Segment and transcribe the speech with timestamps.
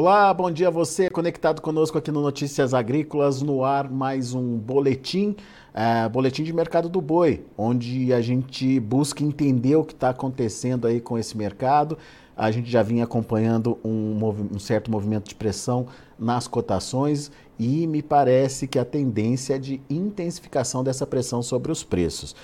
[0.00, 4.56] Olá, bom dia a você conectado conosco aqui no Notícias Agrícolas, no ar mais um
[4.56, 5.34] boletim,
[5.74, 10.86] é, boletim de mercado do boi, onde a gente busca entender o que está acontecendo
[10.86, 11.98] aí com esse mercado.
[12.36, 14.16] A gente já vinha acompanhando um,
[14.54, 19.80] um certo movimento de pressão nas cotações e me parece que a tendência é de
[19.90, 22.36] intensificação dessa pressão sobre os preços.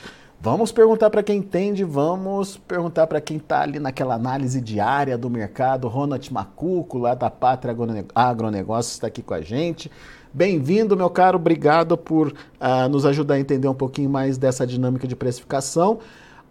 [0.44, 5.30] Vamos perguntar para quem entende, vamos perguntar para quem está ali naquela análise diária do
[5.30, 5.88] mercado.
[5.88, 7.74] Ronald Macuco, lá da Pátria
[8.14, 9.90] Agronegócios, está aqui com a gente.
[10.34, 15.08] Bem-vindo, meu caro, obrigado por uh, nos ajudar a entender um pouquinho mais dessa dinâmica
[15.08, 16.00] de precificação.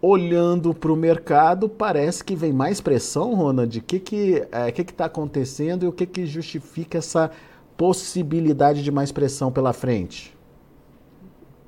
[0.02, 3.78] Olhando para o mercado, parece que vem mais pressão, Ronald.
[3.78, 7.30] O que está que, é, que que tá acontecendo e o que, que justifica essa
[7.76, 10.34] possibilidade de mais pressão pela frente?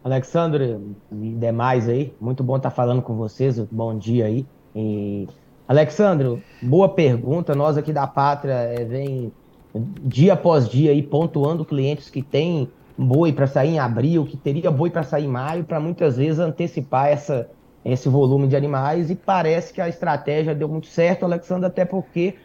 [0.06, 0.78] Alexandre
[1.10, 4.46] e demais aí, muito bom estar falando com vocês, bom dia aí.
[4.72, 5.26] E,
[5.66, 9.32] Alexandre, boa pergunta, nós aqui da Pátria é, vem
[10.04, 14.70] dia após dia aí pontuando clientes que têm boi para sair em abril, que teria
[14.70, 17.50] boi para sair em maio, para muitas vezes antecipar essa,
[17.84, 22.36] esse volume de animais e parece que a estratégia deu muito certo, Alexandre, até porque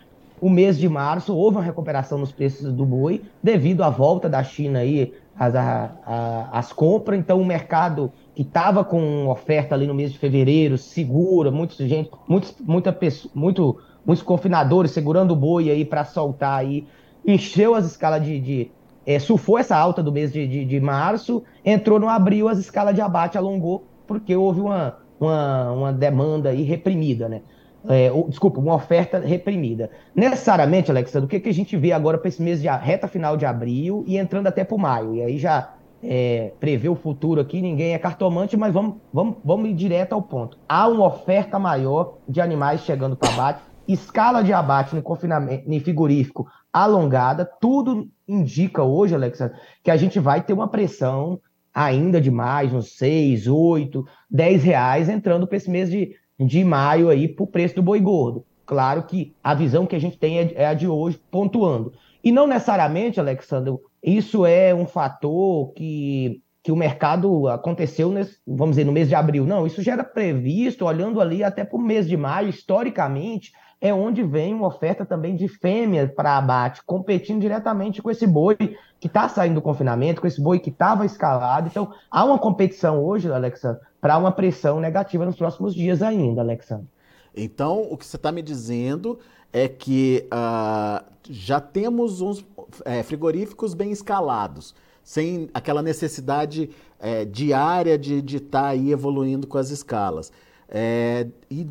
[0.41, 4.43] o mês de março houve uma recuperação nos preços do boi devido à volta da
[4.43, 9.87] China aí as, a, a, as compras, então o mercado que estava com oferta ali
[9.87, 15.35] no mês de fevereiro, segura, muita gente, muitos, muita pessoa, muito, muitos confinadores segurando o
[15.35, 16.87] boi aí para soltar aí,
[17.25, 18.71] encheu as escalas de, de
[19.05, 22.93] é, surfou essa alta do mês de, de, de, março, entrou no abril, as escalas
[22.93, 27.41] de abate alongou, porque houve uma, uma, uma demanda aí reprimida, né?
[27.87, 29.89] É, desculpa, uma oferta reprimida.
[30.15, 33.35] Necessariamente, Alexandre, o que, que a gente vê agora para esse mês de reta final
[33.35, 35.15] de abril e entrando até para o maio?
[35.15, 35.73] E aí já
[36.03, 40.21] é, prevê o futuro aqui, ninguém é cartomante, mas vamos, vamos, vamos ir direto ao
[40.21, 40.57] ponto.
[40.67, 45.79] Há uma oferta maior de animais chegando para abate, escala de abate no confinamento, no
[45.79, 51.39] frigorífico alongada, tudo indica hoje, Alexandre, que a gente vai ter uma pressão
[51.73, 56.15] ainda de mais, uns 6, 8, 10 reais entrando para esse mês de,
[56.45, 58.45] de maio aí para o preço do boi gordo.
[58.65, 61.93] Claro que a visão que a gente tem é, é a de hoje, pontuando.
[62.23, 68.71] E não necessariamente, Alexandre, isso é um fator que, que o mercado aconteceu, nesse, vamos
[68.71, 69.45] dizer, no mês de abril.
[69.45, 73.51] Não, isso já era previsto, olhando ali até para o mês de maio, historicamente,
[73.81, 78.55] é onde vem uma oferta também de fêmea para abate, competindo diretamente com esse boi
[78.99, 81.67] que está saindo do confinamento, com esse boi que estava escalado.
[81.67, 86.87] Então, há uma competição hoje, Alexandre, para uma pressão negativa nos próximos dias ainda, Alexandre.
[87.35, 89.19] Então, o que você está me dizendo
[89.53, 92.43] é que uh, já temos uns
[92.83, 94.73] é, frigoríficos bem escalados,
[95.03, 96.69] sem aquela necessidade
[96.99, 100.31] é, diária de estar tá aí evoluindo com as escalas.
[100.67, 101.67] É, e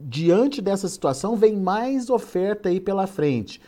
[0.00, 3.60] diante dessa situação, vem mais oferta aí pela frente,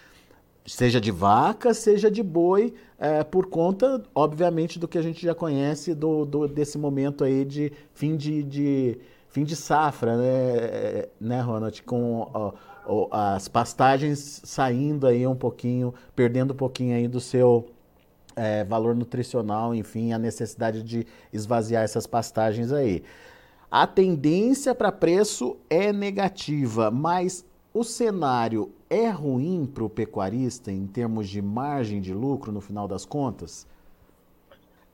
[0.67, 5.34] seja de vaca, seja de boi, é, por conta, obviamente, do que a gente já
[5.34, 11.41] conhece do, do desse momento aí de fim de, de fim de safra, né, né
[11.41, 12.53] Ronald, com ó,
[12.87, 17.67] ó, as pastagens saindo aí um pouquinho, perdendo um pouquinho aí do seu
[18.37, 23.03] é, valor nutricional, enfim, a necessidade de esvaziar essas pastagens aí.
[23.71, 27.44] A tendência para preço é negativa, mas
[27.75, 32.87] o cenário é ruim para o pecuarista em termos de margem de lucro no final
[32.87, 33.66] das contas?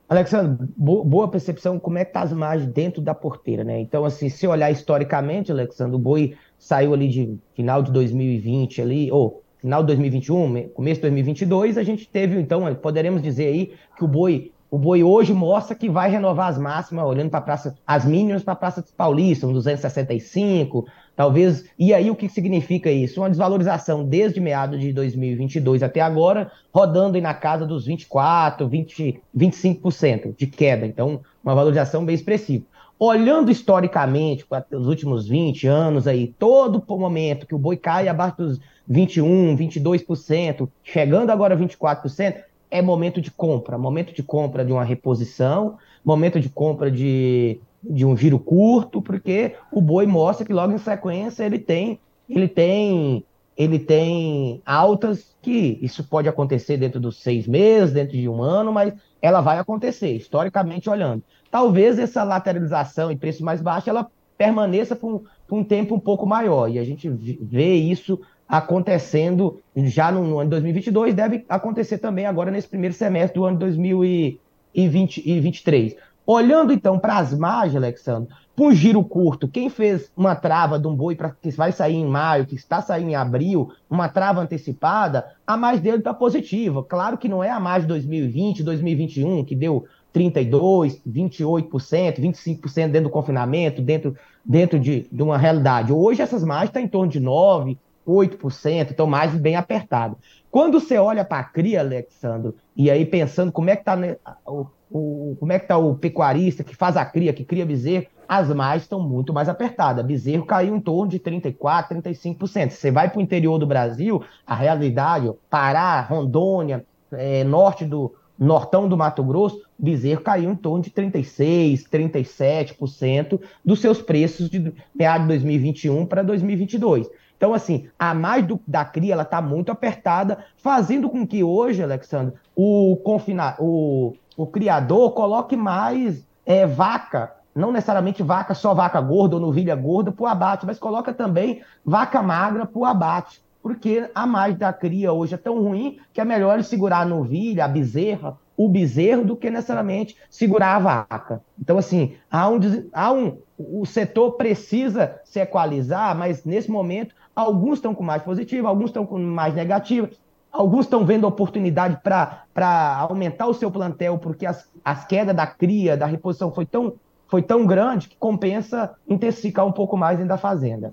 [0.08, 3.78] Alexandre, boa percepção como é que tá as margens dentro da porteira, né?
[3.78, 9.12] Então, assim, se olhar historicamente, Alexandre, o boi saiu ali de final de 2020 ali,
[9.12, 14.04] ou final de 2021, começo de 2022, a gente teve, então, poderemos dizer aí que
[14.04, 18.04] o boi o boi hoje mostra que vai renovar as máximas, olhando para praça, as
[18.04, 20.86] mínimas para a Praça Paulista, um 265,
[21.16, 21.64] talvez.
[21.78, 23.20] E aí o que significa isso?
[23.20, 29.20] Uma desvalorização desde meados de 2022 até agora, rodando aí na casa dos 24, 20,
[29.36, 30.86] 25% de queda.
[30.86, 32.64] Então, uma valorização bem expressiva.
[33.00, 38.36] Olhando historicamente, para os últimos 20 anos aí, todo momento que o boi cai abaixo
[38.38, 44.72] dos 21, 22%, chegando agora a 24%, é momento de compra, momento de compra de
[44.72, 50.52] uma reposição, momento de compra de, de um giro curto, porque o boi mostra que
[50.52, 51.98] logo em sequência ele tem,
[52.28, 53.24] ele tem,
[53.56, 58.72] ele tem altas que isso pode acontecer dentro dos seis meses, dentro de um ano,
[58.72, 61.22] mas ela vai acontecer, historicamente olhando.
[61.50, 66.00] Talvez essa lateralização em preço mais baixo ela permaneça por um, por um tempo um
[66.00, 71.98] pouco maior, e a gente vê isso acontecendo já no, ano de 2022, deve acontecer
[71.98, 75.94] também agora nesse primeiro semestre do ano 2023.
[76.26, 80.86] Olhando então para as margens, Alexandre, para um giro curto, quem fez uma trava de
[80.86, 84.40] um boi pra, que vai sair em maio, que está saindo em abril, uma trava
[84.40, 86.82] antecipada, a mais dele está positiva.
[86.82, 93.04] Claro que não é a mais de 2020, 2021, que deu 32%, 28%, 25% dentro
[93.04, 95.92] do confinamento, dentro, dentro de, de uma realidade.
[95.92, 97.76] Hoje essas margens estão em torno de 9%,
[98.08, 100.16] 8%, então mais bem apertado.
[100.50, 104.16] Quando você olha para a cria, Alexandre, e aí pensando como é que está né,
[104.46, 108.06] o, o, como é que tá o pecuarista que faz a cria, que cria bezerro,
[108.26, 110.04] as margens estão muito mais apertadas.
[110.04, 112.70] Bezerro caiu em torno de 34%, 35%.
[112.70, 118.88] Você vai para o interior do Brasil, a realidade, Pará, Rondônia, é, norte do, nortão
[118.88, 125.22] do Mato Grosso, bezerro caiu em torno de 36%, 37% dos seus preços de meados
[125.22, 127.08] de 2021 para 2022.
[127.38, 131.82] Então, assim, a mais do, da cria ela está muito apertada, fazendo com que hoje,
[131.82, 139.00] Alexandre, o, confina, o, o criador coloque mais é, vaca, não necessariamente vaca, só vaca
[139.00, 143.40] gorda ou novilha gorda para o abate, mas coloca também vaca magra para o abate
[143.62, 147.64] porque a mais da cria hoje é tão ruim que é melhor segurar a novilha,
[147.64, 151.42] a bezerra, o bezerro, do que necessariamente segurar a vaca.
[151.60, 152.58] Então, assim, há um,
[152.92, 158.68] há um, o setor precisa se equalizar, mas nesse momento, alguns estão com mais positiva,
[158.68, 160.10] alguns estão com mais negativa,
[160.50, 165.96] alguns estão vendo oportunidade para aumentar o seu plantel, porque as, as quedas da cria,
[165.96, 166.94] da reposição foi tão,
[167.28, 170.92] foi tão grande que compensa intensificar um pouco mais dentro da fazenda.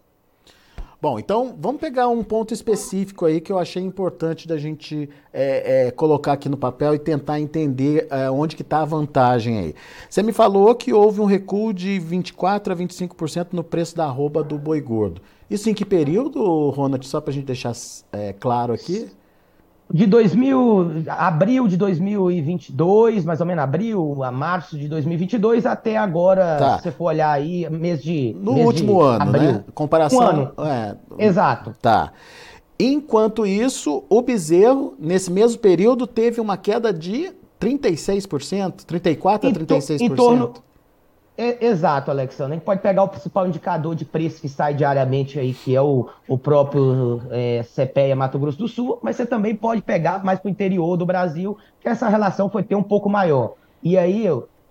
[1.02, 5.88] Bom, então vamos pegar um ponto específico aí que eu achei importante da gente é,
[5.88, 9.76] é, colocar aqui no papel e tentar entender é, onde que está a vantagem aí.
[10.10, 14.44] Você me falou que houve um recuo de 24% a 25% no preço da arroba
[14.44, 15.22] do boi gordo.
[15.50, 17.06] Isso em que período, Ronald?
[17.06, 17.74] Só para a gente deixar
[18.12, 19.10] é, claro aqui
[19.94, 26.58] de 2000, abril de 2022, mais ou menos abril a março de 2022 até agora,
[26.58, 26.78] tá.
[26.78, 29.52] se você for olhar aí, mês de no mês último ano, abril.
[29.54, 29.64] né?
[29.74, 30.52] Comparação, um ano.
[30.58, 31.76] É, Exato.
[31.82, 32.12] Tá.
[32.80, 40.02] Enquanto isso, o bezerro nesse mesmo período teve uma queda de 36%, 34 a 36%.
[40.02, 40.54] Em, torno
[41.38, 42.54] é, exato, Alexandre.
[42.54, 45.82] A gente pode pegar o principal indicador de preço que sai diariamente aí, que é
[45.82, 50.40] o, o próprio é, CPEA Mato Grosso do Sul, mas você também pode pegar mais
[50.40, 53.56] para o interior do Brasil, que essa relação foi ter um pouco maior.
[53.84, 54.26] E aí,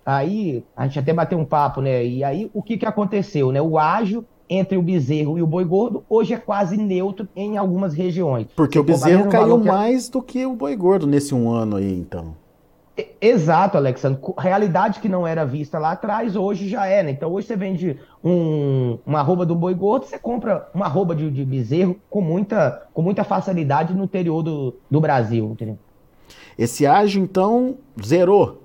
[0.04, 2.04] aí a gente até bateu um papo, né?
[2.04, 3.60] E aí o que, que aconteceu, né?
[3.60, 7.94] O ágio entre o bezerro e o boi gordo hoje é quase neutro em algumas
[7.94, 8.46] regiões.
[8.56, 12.34] Porque o bezerro caiu mais do que o boi gordo nesse um ano aí, então.
[13.20, 14.20] Exato, Alexandre.
[14.38, 17.10] Realidade que não era vista lá atrás, hoje já é, né?
[17.10, 21.28] Então hoje você vende um, uma arroba do boi gordo, você compra uma arroba de,
[21.28, 25.76] de, bezerro com muita, com muita facilidade no interior do, do Brasil, entendeu?
[26.56, 28.62] Esse ágio, então, zerou?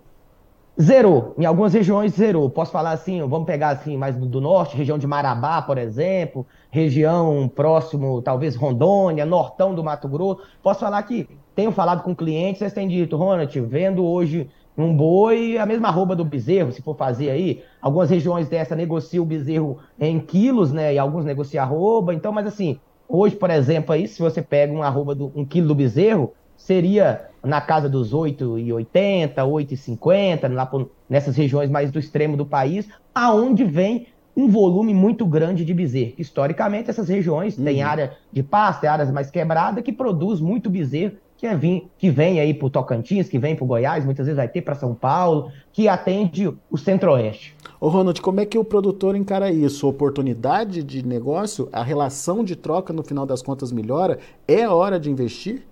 [0.79, 1.33] Zerou.
[1.37, 2.49] Em algumas regiões zerou.
[2.51, 7.51] Posso falar assim, vamos pegar assim mais do norte, região de Marabá, por exemplo, região
[7.53, 10.41] próximo, talvez Rondônia, nortão do Mato Grosso.
[10.61, 11.27] Posso falar que
[11.59, 16.15] tenho falado com clientes, eles têm dito, Ronald, vendo hoje um boi, a mesma arroba
[16.15, 17.61] do bezerro, se for fazer aí.
[17.81, 20.94] Algumas regiões dessa negociam o bezerro em quilos, né?
[20.94, 22.13] E alguns negociam arroba.
[22.13, 22.79] Então, mas assim,
[23.09, 27.25] hoje, por exemplo, aí, se você pega uma arroba do um quilo do bezerro, seria
[27.44, 33.65] na casa dos 8,80, 8,50, lá por, nessas regiões mais do extremo do país, aonde
[33.65, 36.13] vem um volume muito grande de bezerro.
[36.17, 37.65] Historicamente, essas regiões uhum.
[37.65, 42.10] têm área de pasto, áreas mais quebradas, que produz muito bezerro que, é vim, que
[42.10, 44.75] vem aí para o Tocantins, que vem para o Goiás, muitas vezes vai ter para
[44.75, 47.55] São Paulo, que atende o Centro-Oeste.
[47.79, 49.88] Ô Ronald, como é que o produtor encara isso?
[49.88, 51.69] Oportunidade de negócio?
[51.72, 54.19] A relação de troca no final das contas melhora?
[54.46, 55.65] É hora de investir?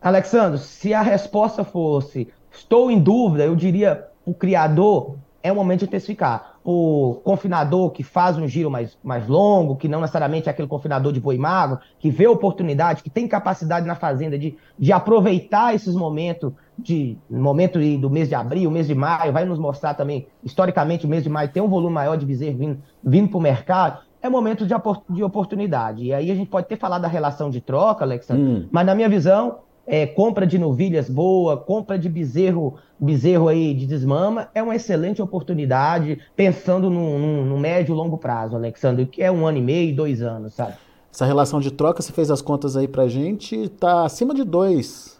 [0.00, 5.80] Alexandre, se a resposta fosse estou em dúvida, eu diria o criador é o momento
[5.80, 10.50] de intensificar o confinador que faz um giro mais, mais longo, que não necessariamente é
[10.50, 14.90] aquele confinador de boi magro, que vê oportunidade, que tem capacidade na fazenda de, de
[14.90, 19.92] aproveitar esses momentos de momento do mês de abril, mês de maio, vai nos mostrar
[19.92, 23.38] também, historicamente, o mês de maio tem um volume maior de bezerro vindo, vindo para
[23.38, 24.74] o mercado, é momento de,
[25.10, 26.04] de oportunidade.
[26.04, 28.68] E aí a gente pode ter falado da relação de troca, Alexandre, hum.
[28.72, 33.86] mas na minha visão, é, compra de novilhas boa, compra de bezerro, bezerro aí de
[33.86, 39.22] desmama, é uma excelente oportunidade, pensando no, no, no médio e longo prazo, Alexandre, que
[39.22, 40.74] é um ano e meio, dois anos, sabe?
[41.12, 45.13] Essa relação de troca, você fez as contas aí pra gente, tá acima de dois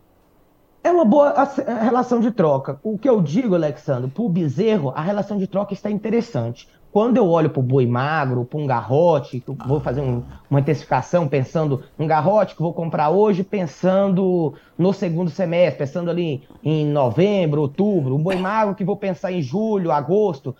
[0.82, 1.34] É uma boa
[1.82, 2.78] relação de troca.
[2.82, 6.68] O que eu digo, Alexandre, para o bezerro, a relação de troca está interessante.
[6.94, 10.22] Quando eu olho para o boi magro, para um garrote, que eu vou fazer um,
[10.48, 16.44] uma intensificação pensando um garrote que vou comprar hoje, pensando no segundo semestre, pensando ali
[16.62, 20.54] em novembro, outubro, um boi magro que vou pensar em julho, agosto,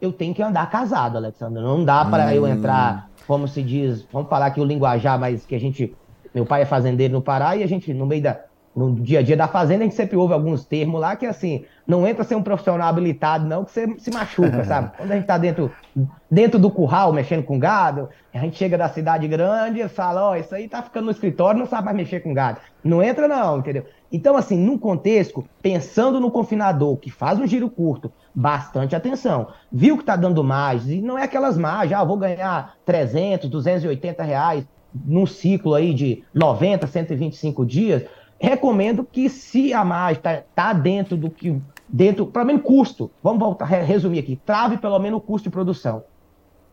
[0.00, 1.60] eu tenho que andar casado, Alexandre.
[1.60, 2.30] Não dá para hum.
[2.30, 5.92] eu entrar, como se diz, vamos falar aqui o linguajar, mas que a gente.
[6.32, 8.38] Meu pai é fazendeiro no Pará e a gente, no meio da,
[8.74, 11.64] no dia a dia da fazenda, a gente sempre ouve alguns termos lá que, assim,
[11.86, 14.92] não entra ser um profissional habilitado, não, que você se machuca, sabe?
[14.96, 15.72] Quando a gente tá dentro,
[16.30, 20.32] dentro do curral, mexendo com gado, a gente chega da cidade grande e fala, ó,
[20.32, 22.58] oh, isso aí tá ficando no escritório, não sabe mais mexer com gado.
[22.82, 23.84] Não entra não, entendeu?
[24.12, 29.48] Então, assim, num contexto, pensando no confinador, que faz um giro curto, bastante atenção.
[29.70, 34.22] Viu que tá dando margens, e não é aquelas margens, ah, vou ganhar 300, 280
[34.22, 38.04] reais num ciclo aí de 90, 125 dias,
[38.40, 41.60] recomendo que se a margem está tá dentro do que.
[41.86, 46.02] dentro, pelo menos custo, vamos voltar, resumir aqui, trave pelo menos o custo de produção.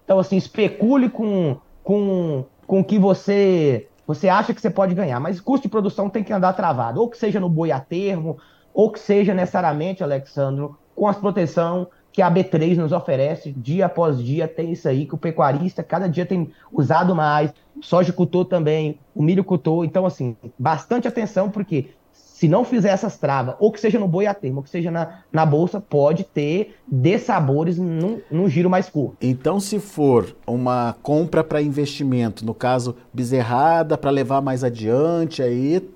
[0.06, 5.42] Então, assim, especule com com com que você você acha que você pode ganhar, mas
[5.42, 8.38] custo de produção tem que andar travado, ou que seja no boi a termo,
[8.74, 14.18] ou que seja necessariamente, Alexandro, com as proteção que a B3 nos oferece dia após
[14.18, 18.46] dia, tem isso aí, que o pecuarista cada dia tem usado mais, o soja cultor
[18.46, 23.72] também, o milho cultor, então assim, bastante atenção, porque se não fizer essas travas, ou
[23.72, 27.78] que seja no boi a termo, ou que seja na, na bolsa, pode ter dessabores
[27.78, 29.18] num, num giro mais curto.
[29.22, 35.88] Então, se for uma compra para investimento, no caso, bezerrada, para levar mais adiante, aí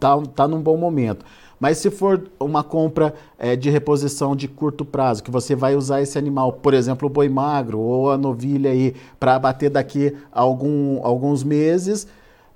[0.00, 1.26] tá, tá num bom momento.
[1.58, 6.00] Mas se for uma compra é, de reposição de curto prazo, que você vai usar
[6.00, 10.40] esse animal, por exemplo, o boi magro ou a novilha aí, para abater daqui a
[10.40, 12.06] algum, alguns meses,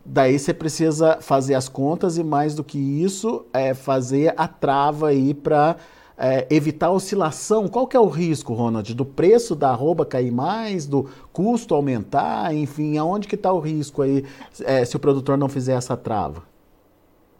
[0.04, 5.09] daí você precisa fazer as contas e mais do que isso, é, fazer a trava
[5.09, 5.76] aí para
[6.16, 7.66] é, evitar oscilação.
[7.66, 8.94] Qual que é o risco, Ronald?
[8.94, 14.02] Do preço da arroba cair mais, do custo aumentar, enfim, aonde que está o risco
[14.02, 14.25] aí
[14.61, 16.51] é, se o produtor não fizer essa trava?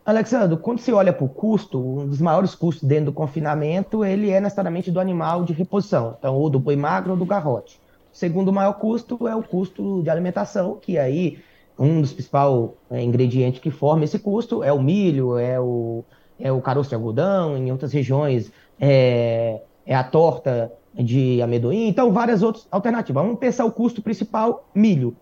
[0.05, 4.31] Alexandre, quando você olha para o custo, um dos maiores custos dentro do confinamento, ele
[4.31, 7.81] é necessariamente do animal de reposição, então, ou do boi magro ou do garrote.
[8.13, 11.39] O segundo maior custo é o custo de alimentação, que aí
[11.79, 16.05] um dos principais é, ingredientes que forma esse custo é o milho, é o,
[16.39, 22.13] é o caroço de algodão, em outras regiões é, é a torta de amendoim, então
[22.13, 23.23] várias outras alternativas.
[23.23, 25.17] Vamos pensar o custo principal, milho,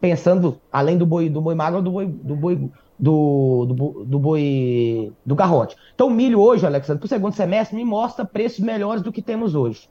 [0.00, 2.70] pensando além do boi, do boi magro, do boi, do boi
[3.00, 5.76] do, do, do boi do garrote.
[5.94, 9.22] Então, o milho hoje, Alexandre, para o segundo semestre, me mostra preços melhores do que
[9.22, 9.88] temos hoje.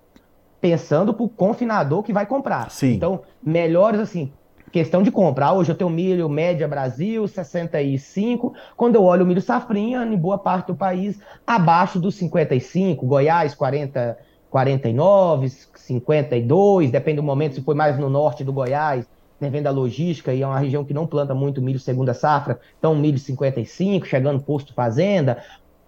[0.61, 2.69] Pensando para o confinador que vai comprar.
[2.69, 2.93] Sim.
[2.93, 4.31] Então, melhores assim,
[4.71, 5.53] questão de comprar.
[5.53, 8.53] Hoje eu tenho milho média Brasil, 65.
[8.77, 13.05] Quando eu olho o milho safrinha, em boa parte do país, abaixo dos 55.
[13.07, 14.17] Goiás, 40,
[14.51, 19.07] 49, 52, depende do momento, se foi mais no norte do Goiás,
[19.39, 22.95] né, vem logística e é uma região que não planta muito milho segunda safra, então
[22.95, 25.43] milho 55, chegando posto fazenda.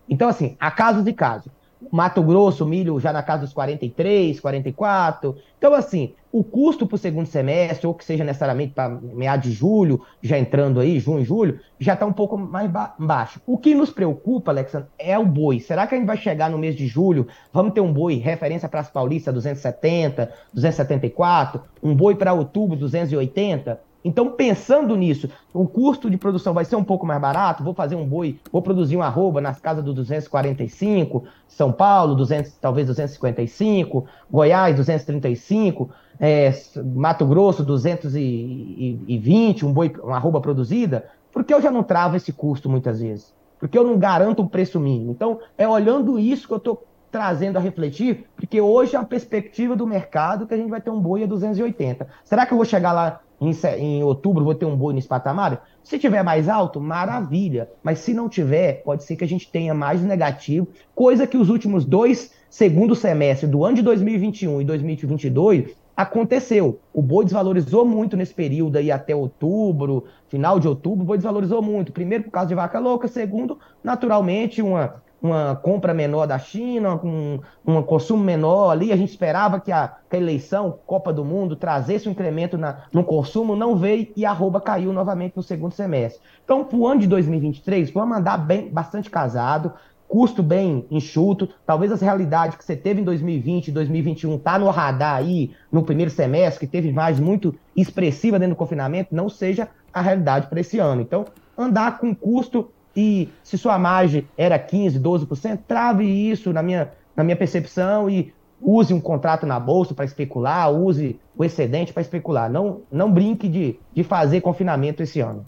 [0.09, 1.49] Então, assim, a casos de caso.
[1.89, 5.35] Mato Grosso, milho já na casa dos 43, 44.
[5.57, 9.51] Então, assim, o custo para o segundo semestre, ou que seja necessariamente para meados de
[9.51, 13.41] julho, já entrando aí, junho, julho, já está um pouco mais ba baixo.
[13.45, 15.59] O que nos preocupa, Alexandre, é o boi.
[15.59, 18.69] Será que a gente vai chegar no mês de julho, vamos ter um boi referência
[18.69, 23.90] para as paulistas 270, 274, um boi para outubro 280?
[24.03, 27.95] Então, pensando nisso, o custo de produção vai ser um pouco mais barato, vou fazer
[27.95, 34.05] um boi, vou produzir um arroba nas casas do 245, São Paulo, 200, talvez 255,
[34.29, 35.89] Goiás, 235,
[36.19, 36.51] é,
[36.95, 42.69] Mato Grosso, 220, um boi, uma arroba produzida, porque eu já não travo esse custo
[42.69, 43.33] muitas vezes?
[43.59, 45.11] Porque eu não garanto um preço mínimo.
[45.11, 49.75] Então, é olhando isso que eu estou trazendo a refletir, porque hoje é a perspectiva
[49.75, 52.07] do mercado que a gente vai ter um boi a 280.
[52.23, 55.63] Será que eu vou chegar lá em, em outubro, vou ter um boi nesse patamar?
[55.83, 57.69] Se tiver mais alto, maravilha.
[57.83, 61.49] Mas se não tiver, pode ser que a gente tenha mais negativo, coisa que os
[61.49, 66.79] últimos dois segundo semestre do ano de 2021 e 2022 aconteceu.
[66.93, 71.61] O boi desvalorizou muito nesse período aí até outubro, final de outubro, o boi desvalorizou
[71.61, 71.91] muito.
[71.91, 77.39] Primeiro por causa de vaca louca, segundo, naturalmente, uma, uma compra menor da China, um,
[77.65, 78.91] um consumo menor ali.
[78.91, 82.83] A gente esperava que a, que a eleição, Copa do Mundo, trazesse um incremento na,
[82.91, 86.21] no consumo, não veio e a arroba caiu novamente no segundo semestre.
[86.43, 89.73] Então, para o ano de 2023, vamos andar bem, bastante casado
[90.11, 94.69] custo bem enxuto, talvez as realidades que você teve em 2020 e 2021 tá no
[94.69, 99.69] radar aí no primeiro semestre, que teve mais muito expressiva dentro do confinamento, não seja
[99.93, 101.01] a realidade para esse ano.
[101.01, 101.23] Então,
[101.57, 107.23] andar com custo e se sua margem era 15, 12%, trave isso na minha, na
[107.23, 112.49] minha percepção e use um contrato na bolsa para especular, use o excedente para especular.
[112.49, 115.45] Não, não brinque de, de fazer confinamento esse ano.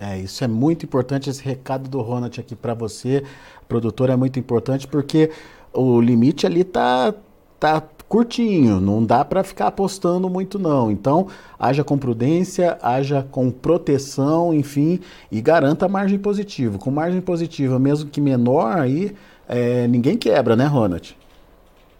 [0.00, 3.22] É, isso é muito importante, esse recado do Ronald aqui para você,
[3.68, 5.30] produtor, é muito importante porque
[5.72, 7.14] o limite ali tá,
[7.60, 10.90] tá curtinho, não dá para ficar apostando muito não.
[10.90, 11.28] Então,
[11.58, 15.00] haja com prudência, haja com proteção, enfim,
[15.30, 16.76] e garanta margem positiva.
[16.76, 19.16] Com margem positiva, mesmo que menor, aí
[19.48, 21.16] é, ninguém quebra, né, Ronald?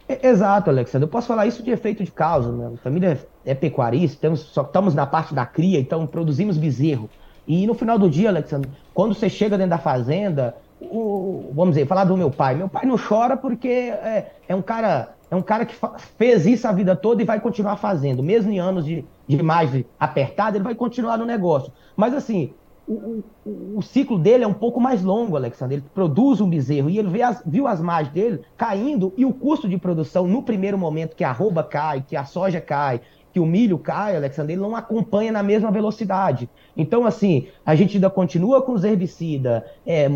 [0.07, 1.07] Exato, Alexandre.
[1.07, 2.53] Eu posso falar isso de efeito de causa.
[2.53, 7.09] Minha família é pecuarista, temos, só estamos na parte da cria, então produzimos bezerro.
[7.49, 11.87] E no final do dia, Alexandre, quando você chega dentro da fazenda, o, vamos dizer,
[11.87, 12.55] falar do meu pai.
[12.55, 15.75] Meu pai não chora porque é, é um cara é um cara que
[16.19, 18.23] fez isso a vida toda e vai continuar fazendo.
[18.23, 21.73] Mesmo em anos de, de margem apertada, ele vai continuar no negócio.
[21.97, 22.53] Mas assim,
[22.87, 25.77] o, o, o, ciclo dele é um pouco mais longo, Alexandre.
[25.77, 29.67] Ele produz um bezerro e ele as, viu as margens dele caindo e o custo
[29.67, 33.01] de produção no primeiro momento que a arroba cai, que a soja cai,
[33.33, 36.47] que o milho cai, Alexandre, ele não acompanha na mesma velocidade.
[36.77, 40.11] Então, assim, a gente ainda continua com os herbicidas, é,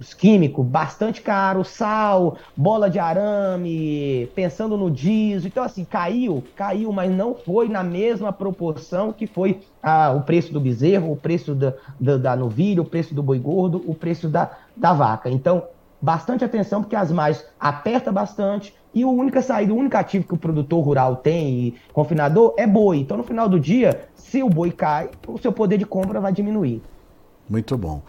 [0.00, 5.46] os químicos bastante caro, sal, bola de arame, pensando no diesel.
[5.46, 10.54] Então, assim, caiu, caiu, mas não foi na mesma proporção que foi ah, o preço
[10.54, 14.26] do bezerro, o preço da, da, da novilha, o preço do boi gordo, o preço
[14.26, 15.28] da, da vaca.
[15.28, 15.64] Então,
[16.00, 20.34] bastante atenção, porque as mais aperta bastante e a única saída, o único ativo que
[20.34, 22.98] o produtor rural tem e confinador é boi.
[22.98, 26.32] Então, no final do dia, se o boi cai, o seu poder de compra vai
[26.32, 26.82] diminuir.
[27.48, 28.00] Muito bom.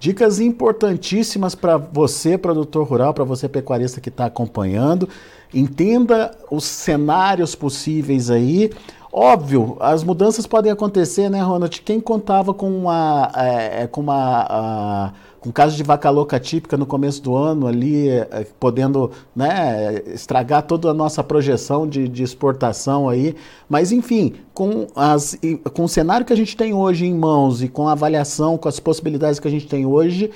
[0.00, 5.08] Dicas importantíssimas para você, produtor rural, para você, pecuarista que está acompanhando.
[5.52, 8.70] Entenda os cenários possíveis aí.
[9.12, 11.80] Óbvio, as mudanças podem acontecer, né, Ronald?
[11.82, 16.86] Quem contava com uma, é, com uma a, com casos de vaca louca típica no
[16.86, 23.08] começo do ano ali, é, podendo né, estragar toda a nossa projeção de, de, exportação
[23.08, 23.36] aí.
[23.68, 25.38] Mas, enfim, com, as,
[25.72, 28.68] com o cenário que a gente tem hoje em mãos e com a avaliação, com
[28.68, 30.30] as possibilidades que a gente tem hoje,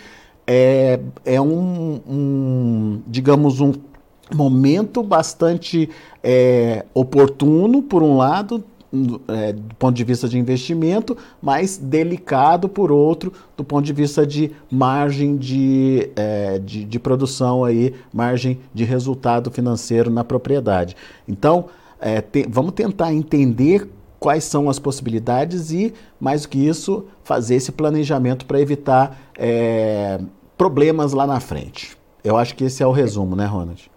[0.47, 3.73] é, é um, um digamos, um
[4.35, 5.89] momento bastante
[6.23, 8.65] é, oportuno, por um lado,
[9.29, 14.27] é, do ponto de vista de investimento, mas delicado por outro, do ponto de vista
[14.27, 20.95] de margem de, é, de, de, produção aí, margem de resultado financeiro na propriedade.
[21.27, 21.67] Então,
[21.99, 23.89] é, te, vamos tentar entender
[24.21, 30.21] quais são as possibilidades e, mais do que isso, fazer esse planejamento para evitar é,
[30.57, 31.97] problemas lá na frente.
[32.23, 33.91] Eu acho que esse é o resumo, né, Ronald?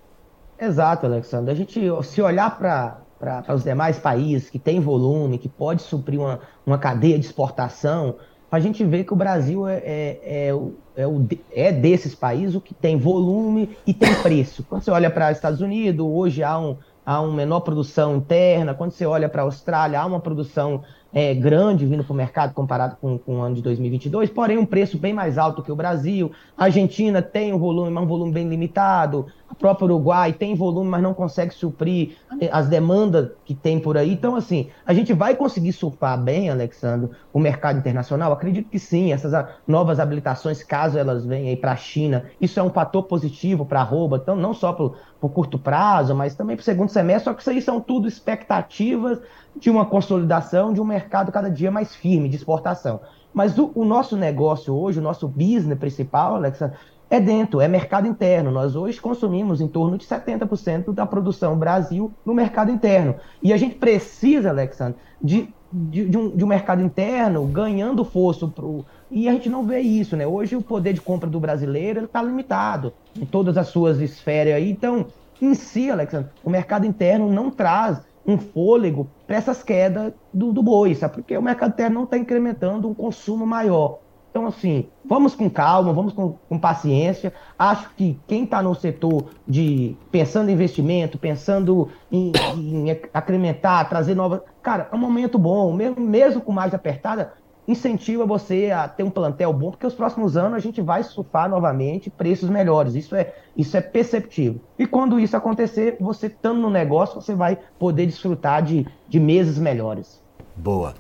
[0.59, 1.51] Exato, Alexandre.
[1.51, 3.04] A gente, se olhar para
[3.43, 8.15] para os demais países que tem volume, que pode suprir uma, uma cadeia de exportação,
[8.51, 10.55] a gente vê que o Brasil é, é, é,
[10.95, 14.63] é, o, é desses países o que tem volume e tem preço.
[14.63, 18.73] Quando você olha para os Estados Unidos, hoje há, um, há uma menor produção interna.
[18.73, 20.83] Quando você olha para a Austrália, há uma produção
[21.15, 24.65] é, grande vindo para o mercado comparado com, com o ano de 2022, porém um
[24.65, 26.29] preço bem mais alto que o Brasil.
[26.57, 29.27] A Argentina tem um volume, mas um volume bem limitado.
[29.47, 32.17] A própria Uruguai tem volume, mas não consegue suprir
[32.51, 34.11] as demandas que tem por aí.
[34.11, 38.33] Então, assim, a gente vai conseguir surfar bem, Alexandre, o mercado internacional?
[38.33, 39.13] Acredito que sim.
[39.13, 39.31] Essas
[39.65, 43.79] novas habilitações, caso elas venham aí para a China, isso é um fator positivo para
[43.79, 47.25] a arroba, então não só para o curto prazo, mas também para o segundo semestre.
[47.25, 49.19] Só que isso aí são tudo expectativas
[49.55, 52.99] de uma consolidação de um mercado cada dia mais firme de exportação.
[53.33, 56.73] Mas o, o nosso negócio hoje, o nosso business principal, Alexa,
[57.09, 58.51] é dentro, é mercado interno.
[58.51, 63.15] Nós hoje consumimos em torno de 70% da produção Brasil no mercado interno.
[63.41, 68.47] E a gente precisa, Alexandre, de, de, de, um, de um mercado interno ganhando força
[68.47, 70.25] pro, e a gente não vê isso, né?
[70.25, 74.69] Hoje o poder de compra do brasileiro está limitado em todas as suas esferas aí.
[74.69, 75.07] Então,
[75.41, 80.63] em si, Alexandre, o mercado interno não traz um fôlego para essas quedas do, do
[80.63, 81.15] boi, sabe?
[81.15, 83.99] Porque o mercado interno não está incrementando um consumo maior.
[84.31, 87.31] Então, assim, vamos com calma, vamos com, com paciência.
[87.57, 94.13] Acho que quem está no setor de pensando em investimento, pensando em, em incrementar, trazer
[94.13, 94.41] novas.
[94.61, 97.31] Cara, é um momento bom, mesmo, mesmo com mais apertada,
[97.67, 101.49] incentiva você a ter um plantel bom, porque os próximos anos a gente vai surfar
[101.49, 102.95] novamente preços melhores.
[102.95, 104.61] Isso é, isso é perceptível.
[104.77, 109.57] E quando isso acontecer, você estando no negócio, você vai poder desfrutar de, de meses
[109.57, 110.21] melhores.
[110.55, 110.93] Boa.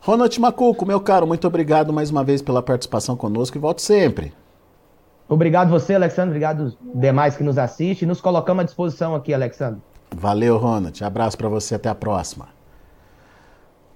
[0.00, 4.32] Ronald Macuco, meu caro, muito obrigado mais uma vez pela participação conosco e volto sempre.
[5.28, 6.30] Obrigado você, Alexandre.
[6.30, 8.06] Obrigado os demais que nos assistem.
[8.06, 9.80] Nos colocamos à disposição aqui, Alexandre.
[10.14, 11.02] Valeu, Ronald.
[11.02, 11.76] Abraço para você.
[11.76, 12.48] Até a próxima.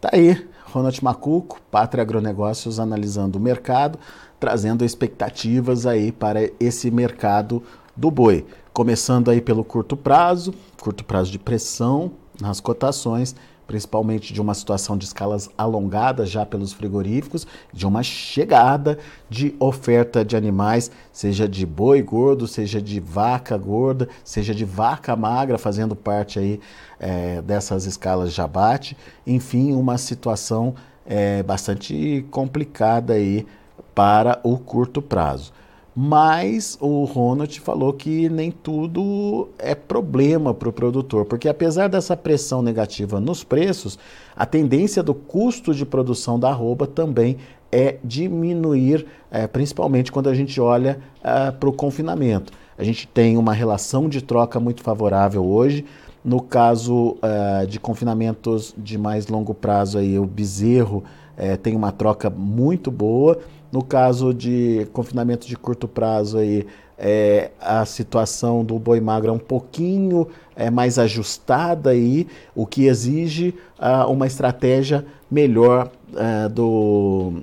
[0.00, 3.98] Tá aí, Ronald Macuco, Pátria Agronegócios, analisando o mercado,
[4.38, 7.62] trazendo expectativas aí para esse mercado
[7.96, 8.44] do boi.
[8.74, 13.34] Começando aí pelo curto prazo, curto prazo de pressão nas cotações
[13.66, 20.24] principalmente de uma situação de escalas alongadas já pelos frigoríficos, de uma chegada de oferta
[20.24, 25.96] de animais, seja de boi gordo, seja de vaca gorda, seja de vaca magra, fazendo
[25.96, 26.60] parte aí
[27.00, 28.96] é, dessas escalas de abate.
[29.26, 33.46] Enfim, uma situação é, bastante complicada aí
[33.94, 35.52] para o curto prazo.
[35.98, 42.14] Mas o Ronald falou que nem tudo é problema para o produtor, porque apesar dessa
[42.14, 43.98] pressão negativa nos preços,
[44.36, 47.38] a tendência do custo de produção da arroba também
[47.72, 52.52] é diminuir, é, principalmente quando a gente olha é, para o confinamento.
[52.76, 55.82] A gente tem uma relação de troca muito favorável hoje.
[56.22, 61.04] No caso é, de confinamentos de mais longo prazo, aí, o bezerro
[61.36, 63.38] é, tem uma troca muito boa
[63.76, 66.66] no caso de confinamento de curto prazo, aí,
[66.98, 72.86] é, a situação do boi magro é um pouquinho é, mais ajustada, aí, o que
[72.86, 77.42] exige uh, uma estratégia melhor uh, do,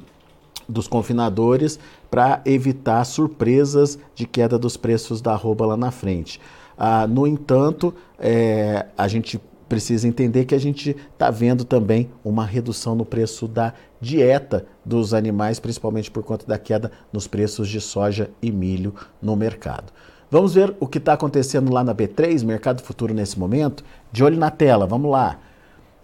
[0.68, 1.80] dos confinadores
[2.10, 6.40] para evitar surpresas de queda dos preços da arroba lá na frente.
[6.78, 9.40] Uh, no entanto, é, a gente
[9.74, 15.16] precisa entender que a gente está vendo também uma redução no preço da dieta dos
[15.16, 19.92] animais, principalmente por conta da queda nos preços de soja e milho no mercado.
[20.30, 23.84] Vamos ver o que está acontecendo lá na B3, mercado futuro nesse momento?
[24.12, 25.40] De olho na tela, vamos lá.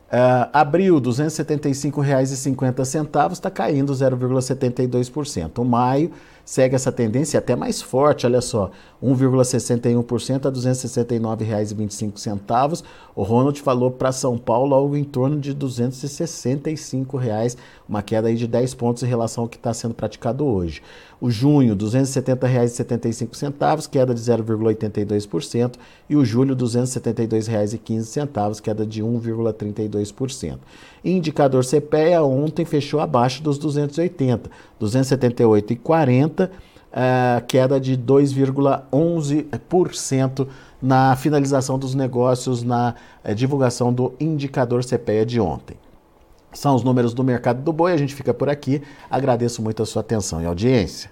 [0.10, 5.64] Uh, abril, R$ 275,50, está caindo 0,72%.
[5.64, 6.10] Maio,
[6.44, 8.72] segue essa tendência até mais forte, olha só,
[9.04, 12.84] 1,61% a R$ 269,25.
[13.16, 17.56] O Ronald falou para São Paulo algo em torno de 265 reais,
[17.88, 20.82] uma queda aí de 10 pontos em relação ao que está sendo praticado hoje.
[21.22, 25.74] O junho, R$ 270,75, queda de 0,82%,
[26.10, 30.60] e o julho, R$ 272,15, queda de 1,32%.
[31.04, 34.50] Indicador CPEA ontem fechou abaixo dos 280,
[34.82, 36.52] 278,40, uh,
[37.48, 40.48] queda de 2,11%
[40.82, 45.76] na finalização dos negócios na uh, divulgação do indicador CPEA de ontem.
[46.52, 48.82] São os números do mercado do boi, a gente fica por aqui.
[49.10, 51.12] Agradeço muito a sua atenção e audiência.